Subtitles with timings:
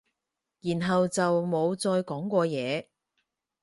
[0.61, 2.87] 然後就冇再講過嘢